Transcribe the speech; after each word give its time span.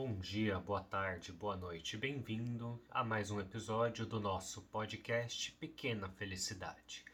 Bom 0.00 0.14
dia, 0.20 0.60
boa 0.60 0.80
tarde, 0.80 1.32
boa 1.32 1.56
noite, 1.56 1.96
bem-vindo 1.96 2.80
a 2.88 3.02
mais 3.02 3.32
um 3.32 3.40
episódio 3.40 4.06
do 4.06 4.20
nosso 4.20 4.62
podcast 4.62 5.50
Pequena 5.58 6.08
Felicidade. 6.10 7.04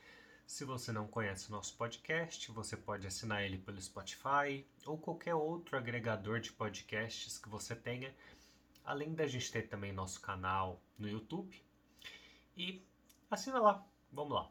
Se 0.46 0.66
você 0.66 0.92
não 0.92 1.08
conhece 1.08 1.48
o 1.48 1.52
nosso 1.52 1.74
podcast, 1.78 2.52
você 2.52 2.76
pode 2.76 3.06
assinar 3.06 3.42
ele 3.42 3.56
pelo 3.56 3.80
Spotify 3.80 4.66
ou 4.84 4.98
qualquer 4.98 5.34
outro 5.34 5.78
agregador 5.78 6.40
de 6.40 6.52
podcasts 6.52 7.38
que 7.38 7.48
você 7.48 7.74
tenha, 7.74 8.14
além 8.84 9.14
da 9.14 9.26
gente 9.26 9.50
ter 9.50 9.62
também 9.62 9.90
nosso 9.90 10.20
canal 10.20 10.78
no 10.98 11.08
YouTube. 11.08 11.64
E 12.54 12.84
assina 13.30 13.60
lá, 13.60 13.82
vamos 14.12 14.34
lá. 14.34 14.50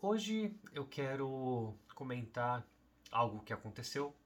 Hoje 0.00 0.56
eu 0.72 0.86
quero 0.86 1.74
comentar 1.94 2.66
algo 3.12 3.44
que 3.44 3.52
aconteceu, 3.52 4.16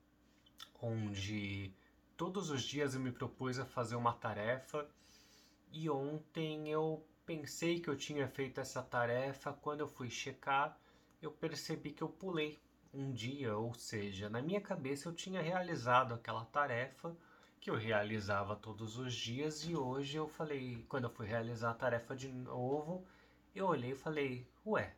onde 0.80 1.74
todos 2.22 2.50
os 2.50 2.62
dias 2.62 2.94
eu 2.94 3.00
me 3.00 3.10
propus 3.10 3.58
a 3.58 3.64
fazer 3.64 3.96
uma 3.96 4.12
tarefa 4.12 4.88
e 5.72 5.90
ontem 5.90 6.70
eu 6.70 7.04
pensei 7.26 7.80
que 7.80 7.90
eu 7.90 7.96
tinha 7.96 8.28
feito 8.28 8.60
essa 8.60 8.80
tarefa, 8.80 9.52
quando 9.52 9.80
eu 9.80 9.88
fui 9.88 10.08
checar, 10.08 10.78
eu 11.20 11.32
percebi 11.32 11.90
que 11.90 12.00
eu 12.00 12.08
pulei 12.08 12.60
um 12.94 13.10
dia, 13.10 13.56
ou 13.56 13.74
seja, 13.74 14.30
na 14.30 14.40
minha 14.40 14.60
cabeça 14.60 15.08
eu 15.08 15.12
tinha 15.12 15.42
realizado 15.42 16.14
aquela 16.14 16.44
tarefa 16.44 17.12
que 17.60 17.68
eu 17.68 17.74
realizava 17.74 18.54
todos 18.54 18.98
os 18.98 19.12
dias 19.12 19.64
e 19.64 19.74
hoje 19.74 20.16
eu 20.16 20.28
falei, 20.28 20.86
quando 20.88 21.04
eu 21.04 21.10
fui 21.10 21.26
realizar 21.26 21.72
a 21.72 21.74
tarefa 21.74 22.14
de 22.14 22.28
novo, 22.28 23.04
eu 23.52 23.66
olhei 23.66 23.90
e 23.90 23.96
falei, 23.96 24.48
ué, 24.64 24.94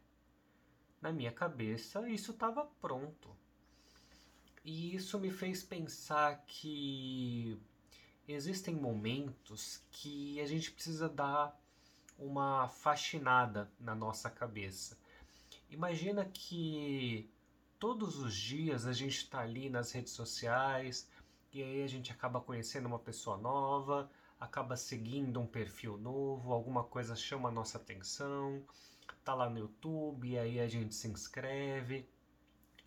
na 1.01 1.10
minha 1.10 1.32
cabeça 1.32 2.06
isso 2.06 2.32
estava 2.32 2.66
pronto. 2.82 3.34
E 4.64 4.95
isso 4.95 5.18
me 5.18 5.30
fez 5.30 5.62
pensar 5.62 6.42
que 6.46 7.60
existem 8.27 8.74
momentos 8.74 9.82
que 9.90 10.40
a 10.40 10.46
gente 10.46 10.73
precisa 10.73 11.06
dar 11.06 11.54
uma 12.18 12.66
faxinada 12.68 13.70
na 13.79 13.95
nossa 13.95 14.30
cabeça. 14.30 14.96
Imagina 15.68 16.24
que 16.24 17.29
todos 17.79 18.16
os 18.16 18.35
dias 18.35 18.87
a 18.87 18.92
gente 18.95 19.18
está 19.18 19.40
ali 19.40 19.68
nas 19.68 19.92
redes 19.92 20.15
sociais 20.15 21.10
e 21.52 21.62
aí 21.62 21.82
a 21.82 21.87
gente 21.87 22.10
acaba 22.10 22.40
conhecendo 22.40 22.87
uma 22.87 22.98
pessoa 22.98 23.37
nova, 23.37 24.10
acaba 24.40 24.79
seguindo 24.79 25.38
um 25.40 25.46
perfil 25.46 25.98
novo, 25.98 26.54
alguma 26.54 26.85
coisa 26.85 27.15
chama 27.15 27.51
a 27.51 27.52
nossa 27.52 27.76
atenção, 27.76 28.65
tá 29.23 29.35
lá 29.35 29.51
no 29.51 29.59
YouTube, 29.59 30.29
e 30.29 30.38
aí 30.38 30.59
a 30.59 30.68
gente 30.68 30.95
se 30.95 31.09
inscreve 31.09 32.09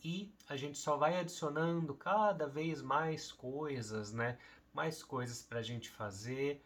e 0.04 0.32
a 0.48 0.56
gente 0.56 0.78
só 0.78 0.96
vai 0.96 1.20
adicionando 1.20 1.94
cada 1.94 2.48
vez 2.48 2.82
mais 2.82 3.32
coisas, 3.32 4.14
né? 4.14 4.38
Mais 4.74 5.02
coisas 5.04 5.42
para 5.42 5.60
a 5.60 5.64
gente 5.64 5.90
fazer. 5.90 6.64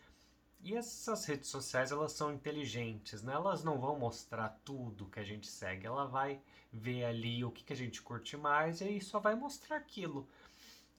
E 0.64 0.76
essas 0.76 1.26
redes 1.26 1.50
sociais 1.50 1.92
elas 1.92 2.12
são 2.12 2.32
inteligentes, 2.32 3.24
né? 3.24 3.34
Elas 3.34 3.64
não 3.64 3.80
vão 3.80 3.98
mostrar 3.98 4.60
tudo 4.64 5.10
que 5.10 5.20
a 5.20 5.24
gente 5.24 5.48
segue, 5.48 5.88
ela 5.88 6.06
vai 6.06 6.40
ver 6.72 7.06
ali 7.06 7.44
o 7.44 7.52
que, 7.52 7.64
que 7.64 7.74
a 7.74 7.76
gente 7.76 8.02
curte 8.02 8.38
mais 8.38 8.80
e 8.82 8.86
aí 8.86 9.02
só 9.02 9.20
vai 9.20 9.36
mostrar 9.36 9.78
aquilo. 9.78 10.28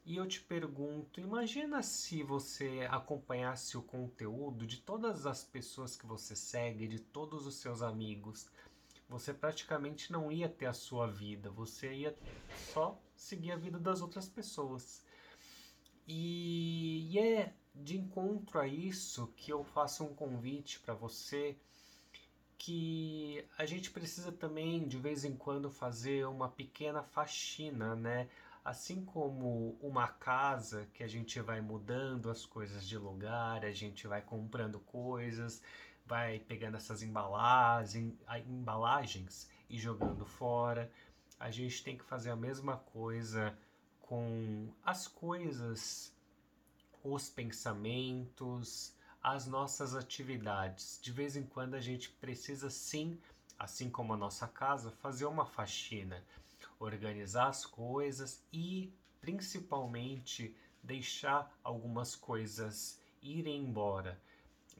E 0.05 0.17
eu 0.17 0.27
te 0.27 0.41
pergunto, 0.41 1.21
imagina 1.21 1.81
se 1.81 2.25
você 2.25 2.89
acompanhasse 2.91 3.77
o 3.79 3.83
conteúdo 3.83 4.67
de 4.67 4.79
todas 4.79 5.27
as 5.27 5.45
pessoas 5.45 5.95
que 5.95 6.05
você 6.05 6.35
segue, 6.35 6.89
de 6.89 6.99
todos 6.99 7.47
os 7.47 7.55
seus 7.55 7.83
amigos 7.83 8.49
você 9.13 9.35
praticamente 9.35 10.11
não 10.11 10.33
ia 10.33 10.49
ter 10.49 10.65
a 10.65 10.73
sua 10.73 11.07
vida, 11.07 11.51
você 11.51 11.93
ia 11.93 12.17
só 12.73 12.99
seguir 13.15 13.53
a 13.53 13.57
vida 13.57 13.79
das 13.79 14.01
outras 14.01 14.27
pessoas. 14.27 15.05
E, 16.09 17.09
e 17.11 17.19
é 17.19 17.53
de 17.75 17.99
encontro 17.99 18.59
a 18.59 18.67
isso 18.67 19.33
que 19.37 19.53
eu 19.53 19.63
faço 19.63 20.03
um 20.03 20.15
convite 20.15 20.81
para 20.81 20.95
você 20.95 21.57
que 22.57 23.45
a 23.59 23.67
gente 23.67 23.91
precisa 23.91 24.33
também 24.33 24.87
de 24.87 24.97
vez 24.97 25.25
em 25.25 25.37
quando 25.37 25.69
fazer 25.69 26.27
uma 26.27 26.49
pequena 26.49 27.03
faxina, 27.03 27.95
né? 27.95 28.29
Assim 28.65 29.05
como 29.05 29.77
uma 29.81 30.07
casa 30.07 30.89
que 30.95 31.03
a 31.03 31.09
gente 31.09 31.41
vai 31.41 31.61
mudando 31.61 32.31
as 32.31 32.47
coisas 32.47 32.87
de 32.87 32.97
lugar, 32.97 33.65
a 33.65 33.73
gente 33.73 34.07
vai 34.07 34.23
comprando 34.23 34.79
coisas, 34.79 35.61
vai 36.07 36.41
pegando 36.41 36.77
essas 36.77 37.03
embalagens, 37.03 38.15
embalagens 38.47 39.49
e 39.69 39.79
jogando 39.79 40.25
fora. 40.25 40.91
A 41.39 41.51
gente 41.51 41.83
tem 41.83 41.97
que 41.97 42.05
fazer 42.05 42.31
a 42.31 42.37
mesma 42.37 42.77
coisa 42.77 43.57
com 44.01 44.69
as 44.85 45.09
coisas, 45.09 46.13
os 47.03 47.29
pensamentos, 47.29 48.95
as 49.23 49.47
nossas 49.47 49.95
atividades. 49.95 50.99
De 51.03 51.11
vez 51.11 51.37
em 51.37 51.45
quando 51.45 51.75
a 51.75 51.81
gente 51.81 52.11
precisa 52.11 52.69
sim, 52.69 53.19
assim 53.59 53.89
como 53.89 54.13
a 54.13 54.17
nossa 54.17 54.47
casa, 54.47 54.91
fazer 54.91 55.27
uma 55.27 55.47
faxina, 55.47 56.23
organizar 56.79 57.49
as 57.49 57.65
coisas 57.65 58.43
e 58.53 58.93
principalmente 59.21 60.55
deixar 60.83 61.57
algumas 61.63 62.17
coisas 62.17 63.01
irem 63.23 63.63
embora 63.63 64.21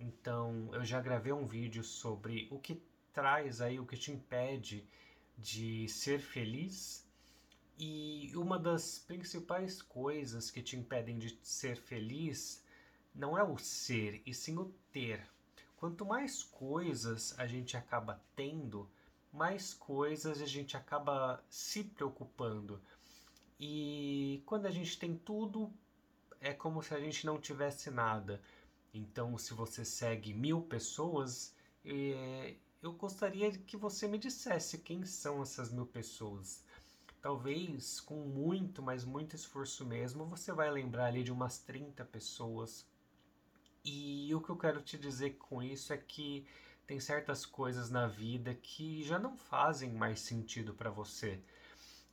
então, 0.03 0.69
eu 0.73 0.85
já 0.85 1.01
gravei 1.01 1.33
um 1.33 1.47
vídeo 1.47 1.85
sobre 1.85 2.49
o 2.51 2.59
que 2.59 2.83
traz 3.13 3.61
aí, 3.61 3.79
o 3.79 3.87
que 3.87 3.97
te 3.97 4.11
impede 4.11 4.85
de 5.39 5.89
ser 5.89 6.19
feliz. 6.21 7.07
E 7.79 8.33
uma 8.35 8.59
das 8.59 8.99
principais 8.99 9.81
coisas 9.81 10.51
que 10.51 10.63
te 10.63 10.77
impedem 10.77 11.19
de 11.19 11.39
ser 11.43 11.77
feliz 11.77 12.63
não 13.15 13.37
é 13.37 13.43
o 13.43 13.57
ser, 13.59 14.23
e 14.27 14.35
sim 14.35 14.59
o 14.59 14.73
ter. 14.91 15.27
Quanto 15.77 16.05
mais 16.05 16.43
coisas 16.43 17.35
a 17.39 17.47
gente 17.47 17.77
acaba 17.77 18.21
tendo, 18.35 18.89
mais 19.33 19.75
coisas 19.75 20.41
a 20.41 20.47
gente 20.47 20.77
acaba 20.77 21.43
se 21.49 21.85
preocupando. 21.85 22.81
E 23.59 24.43
quando 24.47 24.67
a 24.67 24.71
gente 24.71 24.99
tem 24.99 25.17
tudo, 25.17 25.73
é 26.41 26.53
como 26.53 26.83
se 26.83 26.95
a 26.95 27.01
gente 27.01 27.25
não 27.25 27.41
tivesse 27.41 27.91
nada. 27.91 28.41
Então, 28.95 29.39
se 29.39 29.55
você 29.55 29.85
segue 29.85 30.35
mil 30.35 30.63
pessoas, 30.63 31.55
é, 31.85 32.57
eu 32.83 32.93
gostaria 32.93 33.51
que 33.51 33.77
você 33.77 34.07
me 34.07 34.19
dissesse 34.19 34.79
quem 34.79 35.05
são 35.07 35.41
essas 35.41 35.73
mil 35.73 35.87
pessoas. 35.87 36.63
Talvez 37.23 38.01
com 38.01 38.17
muito, 38.17 38.83
mas 38.83 39.05
muito 39.05 39.35
esforço 39.35 39.87
mesmo, 39.87 40.27
você 40.27 40.53
vai 40.53 40.71
lembrar 40.71 41.07
ali 41.07 41.23
de 41.25 41.33
umas 41.33 41.59
30 41.59 42.05
pessoas. 42.05 42.87
E 43.85 44.35
o 44.35 44.41
que 44.43 44.51
eu 44.51 44.57
quero 44.59 44.83
te 44.83 44.99
dizer 44.99 45.39
com 45.39 45.63
isso 45.63 45.93
é 45.93 45.97
que 45.97 46.47
tem 46.87 47.01
certas 47.01 47.47
coisas 47.47 47.91
na 47.91 48.07
vida 48.07 48.55
que 48.55 49.03
já 49.05 49.19
não 49.19 49.37
fazem 49.39 49.93
mais 49.93 50.21
sentido 50.21 50.75
para 50.75 50.91
você. 50.91 51.41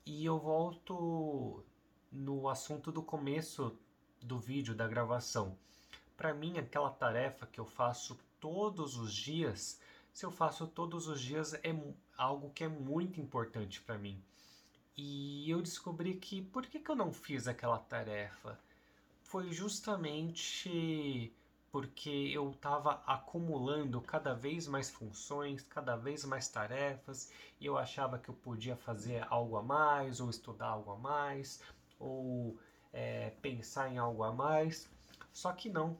E 0.06 0.24
eu 0.24 0.40
volto 0.40 1.64
no 2.12 2.48
assunto 2.48 2.92
do 2.92 3.04
começo 3.04 3.78
do 4.22 4.40
vídeo, 4.40 4.74
da 4.74 4.88
gravação 4.88 5.58
para 6.20 6.34
mim, 6.34 6.58
aquela 6.58 6.90
tarefa 6.90 7.48
que 7.48 7.62
eu 7.62 7.66
faço 7.66 8.20
todos 8.42 8.98
os 8.98 9.14
dias, 9.14 9.80
se 10.12 10.26
eu 10.26 10.32
faço 10.32 10.68
todos 10.68 11.08
os 11.08 11.22
dias, 11.22 11.54
é 11.54 11.74
algo 12.18 12.50
que 12.50 12.66
é 12.66 12.68
muito 12.68 13.22
importante 13.22 13.80
para 13.80 13.98
mim. 13.98 14.22
E 14.98 15.50
eu 15.50 15.62
descobri 15.62 16.16
que 16.16 16.42
por 16.42 16.66
que, 16.66 16.78
que 16.78 16.92
eu 16.92 16.96
não 16.96 17.14
fiz 17.14 17.48
aquela 17.48 17.80
tarefa? 17.80 18.60
Foi 19.22 19.50
justamente 19.54 21.34
porque 21.72 22.10
eu 22.10 22.52
estava 22.52 23.02
acumulando 23.06 24.02
cada 24.02 24.34
vez 24.34 24.68
mais 24.68 24.90
funções, 24.90 25.62
cada 25.62 25.96
vez 25.96 26.26
mais 26.26 26.50
tarefas, 26.50 27.32
e 27.62 27.66
eu 27.66 27.78
achava 27.78 28.20
que 28.20 28.28
eu 28.28 28.36
podia 28.36 28.76
fazer 28.76 29.26
algo 29.30 29.56
a 29.56 29.64
mais, 29.64 30.20
ou 30.20 30.30
estudar 30.30 30.68
algo 30.68 30.92
a 30.92 30.98
mais, 30.98 31.62
ou 31.98 32.58
é, 32.92 33.30
pensar 33.42 33.90
em 33.90 33.98
algo 33.98 34.22
a 34.24 34.34
mais. 34.34 34.90
Só 35.32 35.54
que 35.54 35.70
não, 35.70 35.98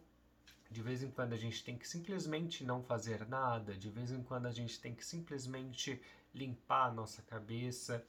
de 0.70 0.82
vez 0.82 1.02
em 1.02 1.10
quando 1.10 1.34
a 1.34 1.38
gente 1.38 1.64
tem 1.64 1.78
que 1.78 1.88
simplesmente 1.88 2.64
não 2.64 2.84
fazer 2.84 3.28
nada, 3.28 3.74
de 3.74 3.90
vez 3.90 4.12
em 4.12 4.22
quando 4.22 4.46
a 4.46 4.52
gente 4.52 4.80
tem 4.80 4.94
que 4.94 5.04
simplesmente 5.04 6.00
limpar 6.34 6.88
a 6.88 6.94
nossa 6.94 7.22
cabeça, 7.24 8.06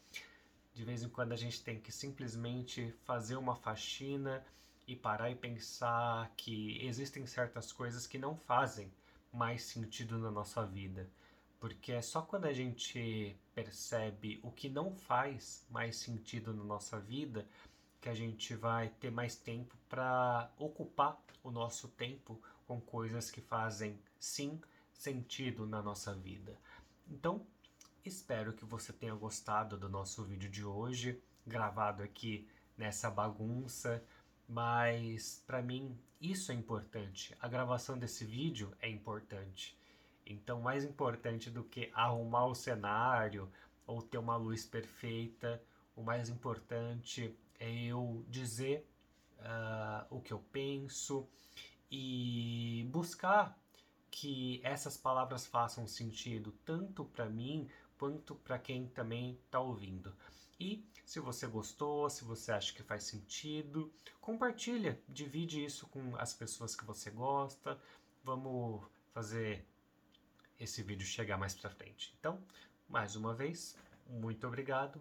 de 0.74 0.84
vez 0.84 1.02
em 1.02 1.08
quando 1.08 1.32
a 1.32 1.36
gente 1.36 1.62
tem 1.62 1.80
que 1.80 1.90
simplesmente 1.90 2.94
fazer 3.04 3.36
uma 3.36 3.56
faxina 3.56 4.44
e 4.86 4.94
parar 4.94 5.30
e 5.30 5.34
pensar 5.34 6.30
que 6.36 6.84
existem 6.84 7.26
certas 7.26 7.72
coisas 7.72 8.06
que 8.06 8.18
não 8.18 8.36
fazem 8.36 8.92
mais 9.32 9.62
sentido 9.62 10.18
na 10.18 10.30
nossa 10.30 10.64
vida. 10.66 11.08
Porque 11.58 11.92
é 11.92 12.02
só 12.02 12.22
quando 12.22 12.46
a 12.46 12.52
gente 12.52 13.36
percebe 13.54 14.40
o 14.42 14.50
que 14.50 14.68
não 14.68 14.94
faz 14.94 15.66
mais 15.70 15.96
sentido 15.96 16.52
na 16.54 16.64
nossa 16.64 16.98
vida 16.98 17.46
que 18.00 18.08
a 18.08 18.14
gente 18.14 18.54
vai 18.54 18.88
ter 18.88 19.10
mais 19.10 19.36
tempo 19.36 19.76
para 19.88 20.50
ocupar 20.56 21.20
o 21.42 21.50
nosso 21.50 21.88
tempo 21.88 22.40
com 22.66 22.80
coisas 22.80 23.30
que 23.30 23.40
fazem 23.40 23.98
sim 24.18 24.60
sentido 24.92 25.66
na 25.66 25.82
nossa 25.82 26.14
vida. 26.14 26.56
Então, 27.08 27.44
espero 28.04 28.52
que 28.52 28.64
você 28.64 28.92
tenha 28.92 29.14
gostado 29.14 29.76
do 29.76 29.88
nosso 29.88 30.24
vídeo 30.24 30.48
de 30.48 30.64
hoje, 30.64 31.20
gravado 31.46 32.02
aqui 32.02 32.48
nessa 32.76 33.10
bagunça, 33.10 34.02
mas 34.48 35.42
para 35.46 35.62
mim 35.62 35.98
isso 36.20 36.52
é 36.52 36.54
importante. 36.54 37.36
A 37.40 37.48
gravação 37.48 37.98
desse 37.98 38.24
vídeo 38.24 38.72
é 38.80 38.88
importante. 38.88 39.76
Então, 40.24 40.60
mais 40.60 40.84
importante 40.84 41.50
do 41.50 41.64
que 41.64 41.90
arrumar 41.94 42.46
o 42.46 42.54
cenário 42.54 43.50
ou 43.86 44.00
ter 44.00 44.18
uma 44.18 44.36
luz 44.36 44.64
perfeita, 44.64 45.62
o 45.96 46.02
mais 46.02 46.28
importante 46.28 47.34
é 47.60 47.70
eu 47.84 48.24
dizer 48.28 48.88
uh, 49.38 50.06
o 50.10 50.20
que 50.20 50.32
eu 50.32 50.38
penso 50.50 51.28
e 51.90 52.88
buscar 52.90 53.56
que 54.10 54.60
essas 54.64 54.96
palavras 54.96 55.46
façam 55.46 55.86
sentido 55.86 56.52
tanto 56.64 57.04
para 57.04 57.26
mim 57.26 57.68
quanto 57.98 58.34
para 58.34 58.58
quem 58.58 58.88
também 58.88 59.38
está 59.44 59.60
ouvindo. 59.60 60.16
E 60.58 60.84
se 61.04 61.20
você 61.20 61.46
gostou, 61.46 62.08
se 62.08 62.24
você 62.24 62.52
acha 62.52 62.72
que 62.72 62.82
faz 62.82 63.04
sentido, 63.04 63.92
compartilha, 64.20 65.00
divide 65.08 65.64
isso 65.64 65.86
com 65.88 66.16
as 66.16 66.32
pessoas 66.32 66.74
que 66.74 66.84
você 66.84 67.10
gosta. 67.10 67.78
Vamos 68.24 68.82
fazer 69.12 69.64
esse 70.58 70.82
vídeo 70.82 71.06
chegar 71.06 71.36
mais 71.36 71.54
para 71.54 71.70
frente. 71.70 72.14
Então, 72.18 72.42
mais 72.88 73.16
uma 73.16 73.34
vez, 73.34 73.76
muito 74.06 74.46
obrigado 74.46 75.00